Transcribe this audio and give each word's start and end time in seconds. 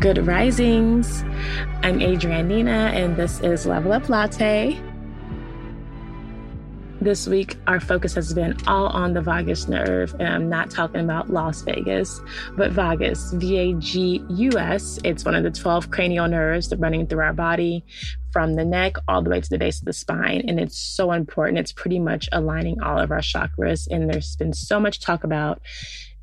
Good 0.00 0.26
risings. 0.26 1.22
I'm 1.82 2.00
Adrianne 2.00 2.48
Nina, 2.48 2.90
and 2.92 3.16
this 3.16 3.40
is 3.40 3.64
Level 3.64 3.92
Up 3.92 4.10
Latte. 4.10 4.78
This 7.00 7.28
week, 7.28 7.56
our 7.66 7.78
focus 7.78 8.14
has 8.14 8.32
been 8.32 8.56
all 8.66 8.86
on 8.86 9.12
the 9.12 9.20
vagus 9.20 9.68
nerve, 9.68 10.14
and 10.18 10.26
I'm 10.26 10.48
not 10.48 10.70
talking 10.70 11.02
about 11.02 11.28
Las 11.28 11.60
Vegas, 11.60 12.22
but 12.56 12.72
vagus, 12.72 13.32
V 13.34 13.58
A 13.58 13.74
G 13.74 14.24
U 14.28 14.50
S. 14.58 14.98
It's 15.04 15.22
one 15.22 15.34
of 15.34 15.42
the 15.42 15.50
12 15.50 15.90
cranial 15.90 16.26
nerves 16.26 16.72
running 16.78 17.06
through 17.06 17.20
our 17.20 17.34
body 17.34 17.84
from 18.32 18.54
the 18.54 18.64
neck 18.64 18.96
all 19.08 19.22
the 19.22 19.28
way 19.28 19.40
to 19.40 19.48
the 19.48 19.58
base 19.58 19.78
of 19.78 19.84
the 19.84 19.92
spine. 19.92 20.42
And 20.48 20.58
it's 20.58 20.78
so 20.78 21.12
important. 21.12 21.58
It's 21.58 21.72
pretty 21.72 21.98
much 21.98 22.30
aligning 22.32 22.80
all 22.80 22.98
of 22.98 23.10
our 23.10 23.20
chakras. 23.20 23.86
And 23.90 24.10
there's 24.10 24.34
been 24.36 24.54
so 24.54 24.80
much 24.80 25.00
talk 25.00 25.22
about 25.22 25.60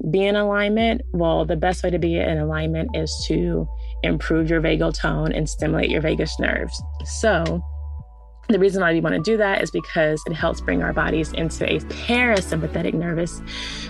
be 0.09 0.25
in 0.25 0.35
alignment. 0.35 1.01
Well, 1.13 1.45
the 1.45 1.55
best 1.55 1.83
way 1.83 1.91
to 1.91 1.99
be 1.99 2.17
in 2.17 2.37
alignment 2.39 2.95
is 2.95 3.13
to 3.27 3.67
improve 4.01 4.49
your 4.49 4.61
vagal 4.61 4.95
tone 4.95 5.31
and 5.31 5.47
stimulate 5.47 5.89
your 5.89 6.01
vagus 6.01 6.39
nerves. 6.39 6.81
So, 7.05 7.63
the 8.49 8.59
reason 8.59 8.81
why 8.81 8.91
we 8.93 8.99
want 8.99 9.15
to 9.15 9.21
do 9.21 9.37
that 9.37 9.61
is 9.61 9.71
because 9.71 10.21
it 10.27 10.33
helps 10.33 10.59
bring 10.59 10.83
our 10.83 10.93
bodies 10.93 11.31
into 11.31 11.65
a 11.65 11.79
parasympathetic 11.79 12.93
nervous 12.93 13.41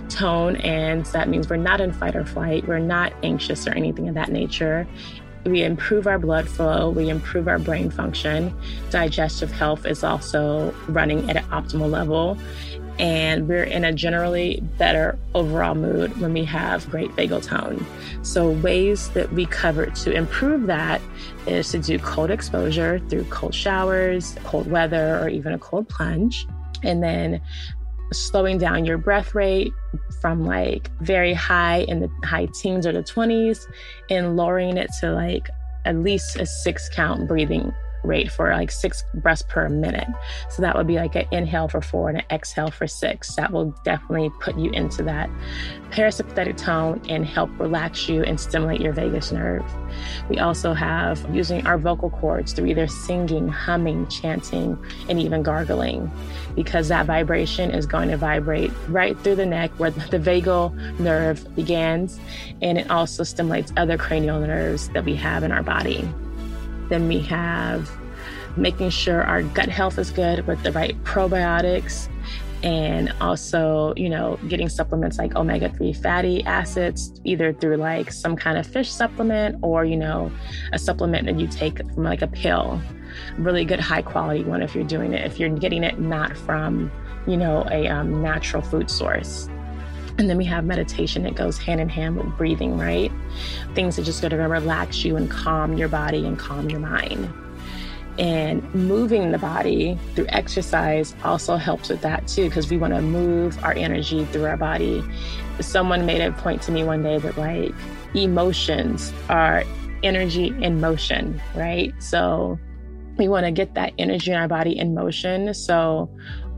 tone. 0.09 0.57
And 0.57 1.05
that 1.07 1.27
means 1.27 1.49
we're 1.49 1.57
not 1.57 1.81
in 1.81 1.91
fight 1.91 2.15
or 2.15 2.25
flight, 2.25 2.67
we're 2.67 2.79
not 2.79 3.13
anxious 3.23 3.67
or 3.67 3.71
anything 3.71 4.07
of 4.07 4.15
that 4.15 4.31
nature. 4.31 4.87
We 5.45 5.63
improve 5.63 6.07
our 6.07 6.19
blood 6.19 6.47
flow, 6.47 6.89
we 6.91 7.09
improve 7.09 7.47
our 7.47 7.59
brain 7.59 7.89
function. 7.89 8.55
Digestive 8.91 9.51
health 9.51 9.85
is 9.85 10.03
also 10.03 10.73
running 10.87 11.29
at 11.29 11.35
an 11.35 11.43
optimal 11.45 11.89
level 11.89 12.37
and 12.99 13.47
we're 13.47 13.63
in 13.63 13.83
a 13.83 13.91
generally 13.91 14.59
better 14.77 15.17
overall 15.33 15.75
mood 15.75 16.19
when 16.21 16.33
we 16.33 16.45
have 16.45 16.89
great 16.89 17.09
vagal 17.11 17.43
tone. 17.43 17.85
So, 18.21 18.51
ways 18.51 19.09
that 19.09 19.31
we 19.33 19.45
cover 19.45 19.87
to 19.87 20.11
improve 20.11 20.67
that 20.67 21.01
is 21.47 21.71
to 21.71 21.79
do 21.79 21.97
cold 21.99 22.29
exposure 22.29 22.99
through 23.09 23.25
cold 23.25 23.55
showers, 23.55 24.35
cold 24.43 24.69
weather, 24.69 25.19
or 25.19 25.29
even 25.29 25.53
a 25.53 25.59
cold 25.59 25.89
plunge. 25.89 26.45
And 26.83 27.01
then 27.01 27.41
slowing 28.11 28.57
down 28.57 28.85
your 28.85 28.97
breath 28.97 29.33
rate 29.33 29.73
from 30.21 30.45
like 30.45 30.91
very 31.01 31.33
high 31.33 31.79
in 31.87 31.99
the 31.99 32.09
high 32.23 32.47
teens 32.53 32.85
or 32.85 32.91
the 32.91 33.03
20s 33.03 33.65
and 34.09 34.35
lowering 34.35 34.77
it 34.77 34.89
to 34.99 35.11
like 35.11 35.49
at 35.85 35.97
least 35.97 36.37
a 36.37 36.45
six 36.45 36.89
count 36.89 37.27
breathing 37.27 37.73
rate 38.03 38.31
for 38.31 38.51
like 38.51 38.71
six 38.71 39.03
breaths 39.15 39.43
per 39.47 39.69
minute. 39.69 40.07
So 40.49 40.61
that 40.61 40.75
would 40.75 40.87
be 40.87 40.95
like 40.95 41.15
an 41.15 41.25
inhale 41.31 41.67
for 41.67 41.81
four 41.81 42.09
and 42.09 42.19
an 42.19 42.25
exhale 42.29 42.71
for 42.71 42.87
six. 42.87 43.35
That 43.35 43.51
will 43.51 43.75
definitely 43.83 44.31
put 44.39 44.57
you 44.57 44.71
into 44.71 45.03
that 45.03 45.29
parasympathetic 45.91 46.57
tone 46.57 47.01
and 47.07 47.25
help 47.25 47.49
relax 47.59 48.09
you 48.09 48.23
and 48.23 48.39
stimulate 48.39 48.81
your 48.81 48.93
vagus 48.93 49.31
nerve. 49.31 49.63
We 50.27 50.39
also 50.39 50.73
have 50.73 51.23
using 51.33 51.65
our 51.67 51.77
vocal 51.77 52.09
cords 52.09 52.53
through 52.53 52.65
either 52.65 52.87
singing, 52.87 53.47
humming, 53.47 54.07
chanting, 54.07 54.83
and 55.07 55.19
even 55.19 55.43
gargling, 55.43 56.11
because 56.55 56.87
that 56.87 57.05
vibration 57.05 57.69
is 57.71 57.85
going 57.85 58.09
to 58.09 58.17
vibrate 58.17 58.71
right 58.87 59.17
through 59.19 59.35
the 59.35 59.45
neck 59.45 59.71
where 59.77 59.91
the 59.91 60.17
vagal 60.17 60.99
nerve 60.99 61.55
begins, 61.55 62.19
and 62.61 62.79
it 62.79 62.89
also 62.89 63.23
stimulates 63.23 63.71
other 63.77 63.97
cranial 63.97 64.39
nerves 64.39 64.89
that 64.89 65.05
we 65.05 65.15
have 65.15 65.43
in 65.43 65.51
our 65.51 65.63
body. 65.63 66.09
Then 66.89 67.07
we 67.07 67.19
have 67.19 67.89
making 68.55 68.89
sure 68.89 69.23
our 69.23 69.41
gut 69.41 69.69
health 69.69 69.97
is 69.97 70.11
good 70.11 70.45
with 70.45 70.61
the 70.63 70.71
right 70.71 71.01
probiotics 71.03 72.07
and 72.63 73.13
also, 73.19 73.93
you 73.97 74.09
know, 74.09 74.39
getting 74.47 74.69
supplements 74.69 75.17
like 75.17 75.35
omega 75.35 75.69
3 75.69 75.91
fatty 75.91 76.43
acids, 76.45 77.19
either 77.25 77.51
through 77.51 77.75
like 77.75 78.11
some 78.11 78.37
kind 78.37 78.57
of 78.57 78.65
fish 78.65 78.89
supplement 78.89 79.57
or, 79.61 79.83
you 79.83 79.97
know, 79.97 80.31
a 80.71 80.79
supplement 80.79 81.25
that 81.25 81.37
you 81.37 81.47
take 81.47 81.77
from 81.93 82.03
like 82.03 82.21
a 82.21 82.27
pill. 82.27 82.81
Really 83.37 83.65
good, 83.65 83.81
high 83.81 84.01
quality 84.01 84.43
one 84.45 84.61
if 84.61 84.73
you're 84.73 84.85
doing 84.85 85.13
it, 85.13 85.25
if 85.25 85.39
you're 85.39 85.49
getting 85.49 85.83
it 85.83 85.99
not 85.99 86.37
from, 86.37 86.89
you 87.27 87.35
know, 87.35 87.67
a 87.69 87.87
um, 87.87 88.21
natural 88.21 88.61
food 88.61 88.89
source. 88.89 89.49
And 90.17 90.29
then 90.29 90.37
we 90.37 90.45
have 90.45 90.63
meditation 90.63 91.23
that 91.23 91.35
goes 91.35 91.57
hand 91.57 91.81
in 91.81 91.89
hand 91.89 92.17
with 92.17 92.37
breathing, 92.37 92.77
right? 92.77 93.11
Things 93.73 93.95
that 93.95 94.03
just 94.03 94.21
going 94.21 94.31
to 94.31 94.37
relax 94.37 95.03
you 95.03 95.15
and 95.15 95.29
calm 95.29 95.77
your 95.77 95.87
body 95.87 96.25
and 96.25 96.37
calm 96.37 96.69
your 96.69 96.79
mind. 96.79 97.33
And 98.19 98.63
moving 98.75 99.31
the 99.31 99.39
body 99.39 99.97
through 100.13 100.27
exercise 100.29 101.15
also 101.23 101.55
helps 101.55 101.89
with 101.89 102.01
that 102.01 102.27
too, 102.27 102.47
because 102.47 102.69
we 102.69 102.77
want 102.77 102.93
to 102.93 103.01
move 103.01 103.61
our 103.63 103.73
energy 103.73 104.23
through 104.25 104.45
our 104.45 104.57
body. 104.57 105.03
Someone 105.59 106.05
made 106.05 106.21
a 106.21 106.31
point 106.31 106.61
to 106.63 106.71
me 106.71 106.83
one 106.83 107.01
day 107.01 107.17
that, 107.17 107.37
like, 107.37 107.73
emotions 108.13 109.11
are 109.29 109.63
energy 110.03 110.53
in 110.61 110.79
motion, 110.79 111.41
right? 111.55 111.91
So 111.97 112.59
we 113.17 113.27
want 113.27 113.47
to 113.47 113.51
get 113.51 113.73
that 113.73 113.93
energy 113.97 114.31
in 114.31 114.37
our 114.37 114.47
body 114.47 114.77
in 114.77 114.93
motion. 114.93 115.53
So 115.55 116.07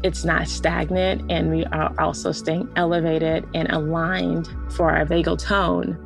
it's 0.04 0.24
not 0.24 0.48
stagnant 0.48 1.30
and 1.32 1.52
we 1.52 1.66
are 1.66 1.94
also 2.00 2.32
staying 2.32 2.70
elevated 2.76 3.48
and 3.54 3.72
aligned 3.72 4.48
for 4.70 4.92
our 4.92 5.06
vagal 5.06 5.40
tone 5.40 5.98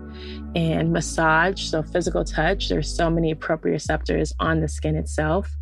and 0.56 0.92
massage 0.92 1.62
so 1.62 1.84
physical 1.84 2.24
touch. 2.24 2.70
There's 2.70 2.94
so 2.94 3.10
many 3.10 3.36
proprioceptors 3.36 4.34
on 4.40 4.62
the 4.62 4.68
skin 4.68 4.96
itself 4.96 5.56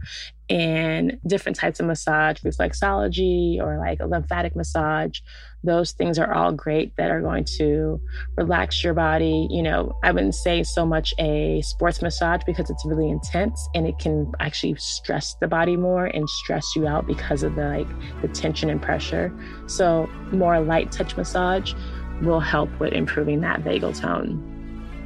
and 0.49 1.19
different 1.27 1.57
types 1.57 1.81
of 1.81 1.85
massage 1.85 2.39
reflexology 2.39 3.59
or 3.59 3.77
like 3.77 3.99
a 3.99 4.05
lymphatic 4.05 4.55
massage. 4.55 5.19
Those 5.63 5.91
things 5.91 6.17
are 6.17 6.33
all 6.33 6.53
great 6.53 6.95
that 6.95 7.11
are 7.11 7.19
going 7.19 7.43
to 7.57 7.99
relax 8.37 8.81
your 8.83 8.93
body. 8.93 9.47
You 9.49 9.61
know 9.61 9.97
i 10.03 10.11
wouldn't 10.11 10.35
say 10.35 10.63
so 10.63 10.85
much 10.85 11.13
a 11.19 11.61
sports 11.61 12.01
massage 12.01 12.41
because 12.45 12.69
it's 12.69 12.85
really 12.85 13.09
intense 13.09 13.67
and 13.75 13.85
it 13.85 13.99
can 13.99 14.31
actually 14.39 14.75
stress 14.75 15.35
the 15.41 15.47
body 15.47 15.75
more 15.75 16.05
and 16.05 16.29
stress 16.29 16.75
you 16.75 16.87
out 16.87 17.05
because 17.07 17.43
of 17.43 17.55
the 17.55 17.67
like 17.67 18.21
the 18.21 18.29
tension 18.29 18.69
and 18.69 18.81
pressure. 18.81 19.33
So 19.67 20.07
more 20.31 20.59
light 20.61 20.91
touch 20.93 21.17
massage 21.17 21.73
will 22.21 22.39
help 22.39 22.69
with 22.79 22.93
improving 22.93 23.41
that 23.41 23.63
vagal 23.63 23.99
tone 23.99 24.56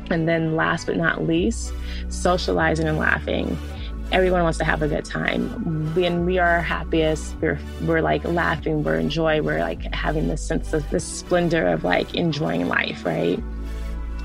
and 0.10 0.28
then 0.28 0.56
last 0.56 0.88
but 0.88 0.98
not 0.98 1.26
least 1.26 1.74
socializing 2.10 2.88
and 2.88 2.98
laughing 2.98 3.58
everyone 4.12 4.44
wants 4.44 4.58
to 4.58 4.66
have 4.66 4.82
a 4.82 4.88
good 4.88 5.06
time. 5.06 5.94
When 5.96 6.26
we 6.26 6.38
are 6.38 6.62
happiest, 6.62 7.36
we're 7.40 7.60
we're 7.84 8.02
like 8.02 8.24
laughing, 8.26 8.84
we're 8.84 9.00
enjoy, 9.00 9.42
we're 9.42 9.60
like 9.60 9.94
having 9.94 10.28
this 10.28 10.46
sense 10.46 10.74
of 10.74 10.88
this 10.90 11.06
splendor 11.06 11.68
of 11.68 11.84
like 11.84 12.14
enjoying 12.14 12.68
life, 12.68 13.06
right? 13.06 13.42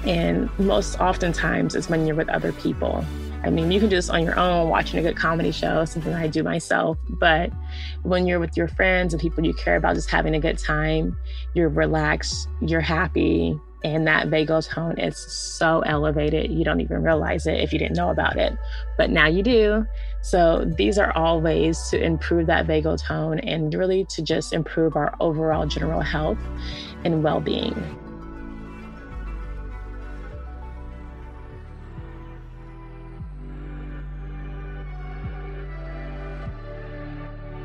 And 0.04 0.50
most 0.58 1.00
oftentimes 1.00 1.74
it's 1.74 1.88
when 1.88 2.06
you're 2.06 2.16
with 2.16 2.28
other 2.28 2.52
people. 2.52 3.04
I 3.44 3.50
mean, 3.50 3.70
you 3.70 3.78
can 3.78 3.88
do 3.88 3.94
this 3.94 4.10
on 4.10 4.24
your 4.24 4.36
own, 4.38 4.70
watching 4.70 4.98
a 4.98 5.02
good 5.02 5.16
comedy 5.16 5.52
show, 5.52 5.84
something 5.84 6.12
I 6.12 6.26
do 6.26 6.42
myself. 6.42 6.98
But 7.08 7.52
when 8.02 8.26
you're 8.26 8.40
with 8.40 8.56
your 8.56 8.66
friends 8.66 9.14
and 9.14 9.20
people 9.20 9.44
you 9.44 9.54
care 9.54 9.76
about, 9.76 9.94
just 9.94 10.10
having 10.10 10.34
a 10.34 10.40
good 10.40 10.58
time, 10.58 11.16
you're 11.54 11.68
relaxed, 11.68 12.48
you're 12.60 12.80
happy, 12.80 13.60
and 13.84 14.06
that 14.06 14.28
vagal 14.28 14.68
tone 14.68 14.98
is 14.98 15.16
so 15.16 15.80
elevated, 15.80 16.50
you 16.50 16.64
don't 16.64 16.80
even 16.80 17.02
realize 17.02 17.46
it 17.46 17.60
if 17.60 17.72
you 17.72 17.78
didn't 17.78 17.96
know 17.96 18.10
about 18.10 18.36
it. 18.36 18.56
But 18.96 19.10
now 19.10 19.26
you 19.26 19.42
do. 19.42 19.86
So 20.22 20.64
these 20.64 20.98
are 20.98 21.12
all 21.16 21.40
ways 21.40 21.80
to 21.90 22.02
improve 22.02 22.46
that 22.46 22.66
vagal 22.66 23.02
tone 23.02 23.38
and 23.40 23.72
really 23.74 24.04
to 24.06 24.22
just 24.22 24.52
improve 24.52 24.96
our 24.96 25.14
overall 25.20 25.66
general 25.66 26.00
health 26.00 26.38
and 27.04 27.22
well 27.22 27.40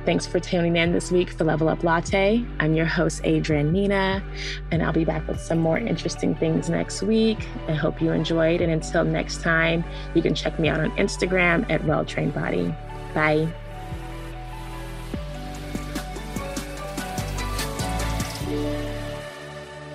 Thanks 0.04 0.26
for 0.26 0.40
tuning 0.40 0.78
in 0.78 0.94
this 0.94 1.12
week 1.12 1.30
for 1.30 1.44
Level 1.44 1.70
Up 1.70 1.84
Latte. 1.84 2.44
I'm 2.60 2.74
your 2.74 2.88
host, 2.88 3.22
Adrianne 3.22 3.72
Nina, 3.72 4.24
and 4.72 4.82
I'll 4.82 4.92
be 4.92 5.06
back 5.06 5.28
with 5.28 5.40
some 5.40 5.60
more 5.60 5.78
interesting 5.78 6.34
things 6.34 6.72
next 6.72 7.04
week. 7.04 7.48
I 7.68 7.74
hope 7.74 8.02
you 8.02 8.12
enjoyed. 8.12 8.62
And 8.62 8.72
until 8.72 9.04
next 9.04 9.44
time, 9.44 9.84
you 10.16 10.24
can 10.24 10.34
check 10.34 10.58
me 10.58 10.70
out 10.70 10.80
on 10.80 10.90
Instagram 10.98 11.70
at 11.70 11.86
Well 11.86 12.04
Trained 12.04 12.34
Body. 12.34 12.74
Bye. 13.14 13.48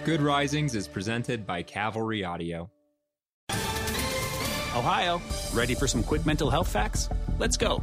Good 0.05 0.23
Risings 0.23 0.77
is 0.77 0.87
presented 0.87 1.45
by 1.45 1.65
Cavalry 1.65 2.23
Audio. 2.23 2.71
Ohio, 3.51 5.21
ready 5.53 5.75
for 5.75 5.89
some 5.89 6.05
quick 6.05 6.25
mental 6.25 6.49
health 6.49 6.69
facts? 6.69 7.09
Let's 7.41 7.57
go. 7.57 7.83